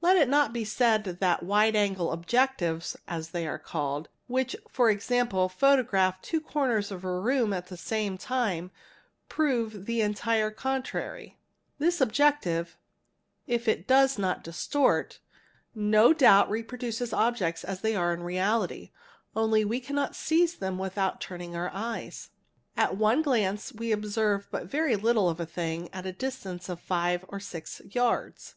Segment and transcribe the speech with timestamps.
[0.00, 4.88] Let it not be said that" wide angle objectives"' as they are called, which for
[4.88, 8.70] example photograph two corners of a room at the same time,
[9.28, 11.36] prove the entire contrary.
[11.78, 12.78] This objective
[13.46, 15.18] (if it does not distort)
[15.74, 18.90] no doubt reproduces objects as they are in reality
[19.36, 22.30] only we cannot seize them without turning the eyes.
[22.74, 26.80] At one glance we observe but very little of a thing at a distance of
[26.80, 28.54] five or six yards.